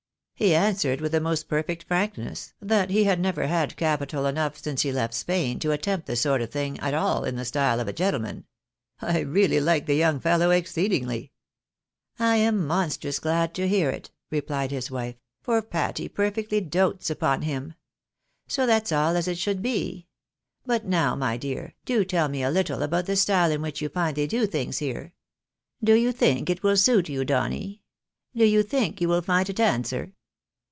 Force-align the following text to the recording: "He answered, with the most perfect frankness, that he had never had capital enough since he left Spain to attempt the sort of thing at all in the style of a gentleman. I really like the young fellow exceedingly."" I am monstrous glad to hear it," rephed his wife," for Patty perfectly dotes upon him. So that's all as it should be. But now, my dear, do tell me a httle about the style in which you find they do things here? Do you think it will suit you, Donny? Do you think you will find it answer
"He 0.41 0.55
answered, 0.55 1.01
with 1.01 1.11
the 1.11 1.21
most 1.21 1.47
perfect 1.47 1.83
frankness, 1.83 2.55
that 2.59 2.89
he 2.89 3.03
had 3.03 3.19
never 3.19 3.45
had 3.45 3.77
capital 3.77 4.25
enough 4.25 4.57
since 4.57 4.81
he 4.81 4.91
left 4.91 5.13
Spain 5.13 5.59
to 5.59 5.71
attempt 5.71 6.07
the 6.07 6.15
sort 6.15 6.41
of 6.41 6.49
thing 6.49 6.79
at 6.79 6.95
all 6.95 7.25
in 7.25 7.35
the 7.35 7.45
style 7.45 7.79
of 7.79 7.87
a 7.87 7.93
gentleman. 7.93 8.45
I 8.99 9.19
really 9.19 9.59
like 9.59 9.85
the 9.85 9.93
young 9.93 10.19
fellow 10.19 10.49
exceedingly."" 10.49 11.31
I 12.19 12.37
am 12.37 12.65
monstrous 12.65 13.19
glad 13.19 13.53
to 13.53 13.67
hear 13.67 13.91
it," 13.91 14.09
rephed 14.31 14.71
his 14.71 14.89
wife," 14.89 15.13
for 15.43 15.61
Patty 15.61 16.09
perfectly 16.09 16.59
dotes 16.59 17.11
upon 17.11 17.43
him. 17.43 17.75
So 18.47 18.65
that's 18.65 18.91
all 18.91 19.15
as 19.15 19.27
it 19.27 19.37
should 19.37 19.61
be. 19.61 20.07
But 20.65 20.85
now, 20.85 21.15
my 21.15 21.37
dear, 21.37 21.75
do 21.85 22.03
tell 22.03 22.29
me 22.29 22.43
a 22.43 22.51
httle 22.51 22.81
about 22.81 23.05
the 23.05 23.15
style 23.15 23.51
in 23.51 23.61
which 23.61 23.79
you 23.79 23.89
find 23.89 24.17
they 24.17 24.25
do 24.25 24.47
things 24.47 24.79
here? 24.79 25.13
Do 25.83 25.93
you 25.93 26.11
think 26.11 26.49
it 26.49 26.63
will 26.63 26.77
suit 26.77 27.09
you, 27.09 27.23
Donny? 27.25 27.83
Do 28.35 28.43
you 28.45 28.63
think 28.63 28.99
you 29.01 29.07
will 29.07 29.21
find 29.21 29.47
it 29.47 29.59
answer 29.59 30.13